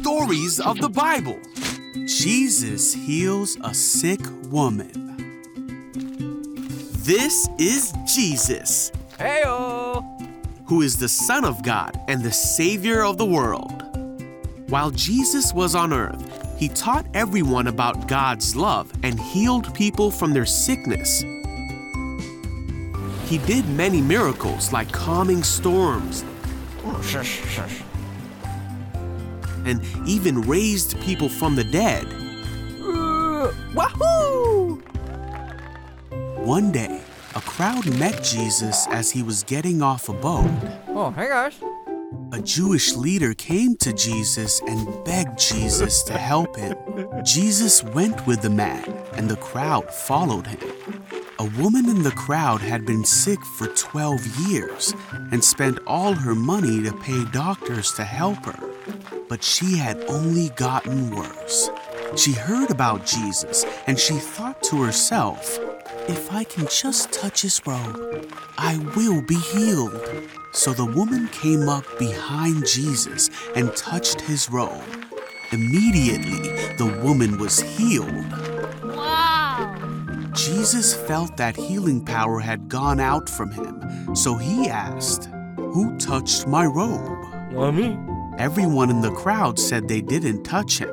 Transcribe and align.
stories 0.00 0.58
of 0.60 0.78
the 0.80 0.88
Bible. 0.88 1.38
Jesus 2.06 2.94
heals 2.94 3.58
a 3.62 3.74
sick 3.74 4.20
woman. 4.48 4.90
This 7.04 7.50
is 7.58 7.92
Jesus, 8.06 8.92
Heyo! 9.18 10.02
who 10.64 10.80
is 10.80 10.96
the 10.96 11.08
Son 11.08 11.44
of 11.44 11.62
God 11.62 12.00
and 12.08 12.22
the 12.22 12.32
Savior 12.32 13.04
of 13.04 13.18
the 13.18 13.26
world. 13.26 13.84
While 14.70 14.90
Jesus 14.90 15.52
was 15.52 15.74
on 15.74 15.92
earth, 15.92 16.56
he 16.58 16.68
taught 16.68 17.04
everyone 17.12 17.66
about 17.66 18.08
God's 18.08 18.56
love 18.56 18.90
and 19.02 19.20
healed 19.20 19.74
people 19.74 20.10
from 20.10 20.32
their 20.32 20.46
sickness. 20.46 21.20
He 23.26 23.36
did 23.44 23.68
many 23.68 24.00
miracles 24.00 24.72
like 24.72 24.90
calming 24.92 25.42
storms 25.42 26.24
oh, 26.86 27.02
Shush, 27.02 27.44
shush. 27.50 27.82
And 29.66 29.82
even 30.06 30.40
raised 30.42 31.00
people 31.00 31.28
from 31.28 31.56
the 31.56 31.64
dead. 31.64 32.06
Uh, 32.82 33.52
wahoo! 33.74 34.76
One 36.36 36.72
day, 36.72 37.00
a 37.34 37.40
crowd 37.40 37.86
met 37.98 38.22
Jesus 38.24 38.86
as 38.88 39.10
he 39.10 39.22
was 39.22 39.42
getting 39.44 39.82
off 39.82 40.08
a 40.08 40.12
boat. 40.12 40.50
Oh, 40.88 41.10
hey 41.10 41.28
guys. 41.28 41.60
A 42.32 42.40
Jewish 42.40 42.94
leader 42.94 43.34
came 43.34 43.76
to 43.76 43.92
Jesus 43.92 44.60
and 44.66 45.04
begged 45.04 45.38
Jesus 45.38 46.02
to 46.04 46.18
help 46.18 46.56
him. 46.56 46.76
Jesus 47.24 47.84
went 47.84 48.26
with 48.26 48.42
the 48.42 48.50
man, 48.50 48.84
and 49.14 49.28
the 49.28 49.36
crowd 49.36 49.92
followed 49.92 50.46
him. 50.46 50.60
A 51.38 51.44
woman 51.58 51.88
in 51.88 52.02
the 52.02 52.10
crowd 52.10 52.60
had 52.60 52.84
been 52.84 53.04
sick 53.04 53.40
for 53.56 53.66
12 53.68 54.26
years 54.48 54.94
and 55.32 55.42
spent 55.42 55.78
all 55.86 56.12
her 56.12 56.34
money 56.34 56.82
to 56.82 56.92
pay 56.98 57.24
doctors 57.32 57.92
to 57.92 58.04
help 58.04 58.44
her. 58.44 58.69
But 59.30 59.44
she 59.44 59.78
had 59.78 60.04
only 60.08 60.48
gotten 60.50 61.14
worse. 61.14 61.70
She 62.16 62.32
heard 62.32 62.70
about 62.70 63.06
Jesus 63.06 63.64
and 63.86 63.98
she 63.98 64.14
thought 64.14 64.60
to 64.64 64.82
herself, 64.82 65.58
if 66.08 66.32
I 66.32 66.42
can 66.42 66.66
just 66.66 67.12
touch 67.12 67.42
his 67.42 67.60
robe, 67.64 68.26
I 68.58 68.78
will 68.96 69.22
be 69.22 69.36
healed. 69.36 70.00
So 70.52 70.72
the 70.72 70.84
woman 70.84 71.28
came 71.28 71.68
up 71.68 71.84
behind 72.00 72.66
Jesus 72.66 73.30
and 73.54 73.74
touched 73.76 74.20
his 74.22 74.50
robe. 74.50 74.82
Immediately, 75.52 76.74
the 76.78 77.00
woman 77.04 77.38
was 77.38 77.60
healed. 77.60 78.32
Wow! 78.82 79.72
Jesus 80.32 80.94
felt 80.94 81.36
that 81.36 81.54
healing 81.54 82.04
power 82.04 82.40
had 82.40 82.68
gone 82.68 82.98
out 82.98 83.28
from 83.28 83.52
him, 83.52 84.16
so 84.16 84.34
he 84.34 84.68
asked, 84.68 85.28
Who 85.56 85.96
touched 85.98 86.48
my 86.48 86.66
robe? 86.66 87.52
Mommy? 87.52 88.09
Everyone 88.40 88.88
in 88.88 89.02
the 89.02 89.12
crowd 89.12 89.58
said 89.58 89.86
they 89.86 90.00
didn't 90.00 90.44
touch 90.44 90.78
him, 90.78 90.88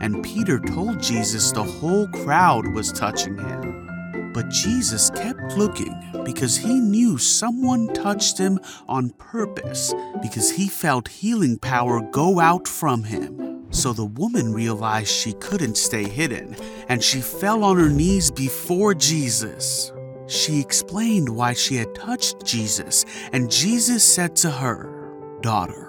and 0.00 0.24
Peter 0.24 0.58
told 0.58 0.98
Jesus 0.98 1.52
the 1.52 1.62
whole 1.62 2.08
crowd 2.08 2.66
was 2.68 2.90
touching 2.90 3.36
him. 3.36 4.32
But 4.32 4.48
Jesus 4.48 5.10
kept 5.10 5.58
looking 5.58 5.94
because 6.24 6.56
he 6.56 6.80
knew 6.80 7.18
someone 7.18 7.92
touched 7.92 8.38
him 8.38 8.58
on 8.88 9.10
purpose 9.10 9.92
because 10.22 10.50
he 10.50 10.68
felt 10.68 11.08
healing 11.08 11.58
power 11.58 12.00
go 12.12 12.40
out 12.40 12.66
from 12.66 13.04
him. 13.04 13.66
So 13.72 13.92
the 13.92 14.06
woman 14.06 14.54
realized 14.54 15.08
she 15.08 15.34
couldn't 15.34 15.76
stay 15.76 16.04
hidden 16.04 16.56
and 16.88 17.04
she 17.04 17.20
fell 17.20 17.62
on 17.62 17.76
her 17.76 17.90
knees 17.90 18.30
before 18.30 18.94
Jesus. 18.94 19.92
She 20.28 20.60
explained 20.60 21.28
why 21.28 21.52
she 21.52 21.76
had 21.76 21.94
touched 21.94 22.42
Jesus, 22.42 23.04
and 23.34 23.50
Jesus 23.50 24.02
said 24.02 24.34
to 24.36 24.50
her, 24.50 25.12
Daughter, 25.42 25.85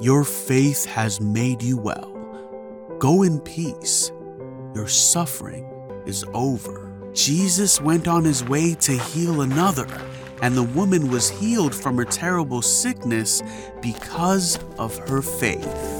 your 0.00 0.24
faith 0.24 0.84
has 0.86 1.20
made 1.20 1.62
you 1.62 1.76
well. 1.76 2.10
Go 2.98 3.22
in 3.22 3.40
peace. 3.40 4.10
Your 4.74 4.88
suffering 4.88 5.68
is 6.06 6.24
over. 6.34 6.92
Jesus 7.12 7.80
went 7.80 8.08
on 8.08 8.24
his 8.24 8.44
way 8.44 8.74
to 8.74 8.92
heal 8.92 9.42
another, 9.42 9.86
and 10.40 10.56
the 10.56 10.62
woman 10.62 11.10
was 11.10 11.28
healed 11.28 11.74
from 11.74 11.96
her 11.98 12.04
terrible 12.04 12.62
sickness 12.62 13.42
because 13.80 14.58
of 14.78 14.96
her 15.08 15.20
faith. 15.20 15.91